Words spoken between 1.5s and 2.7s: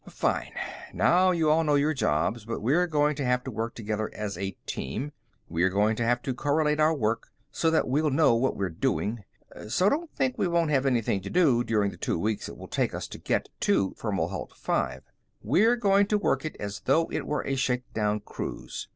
all know your jobs, but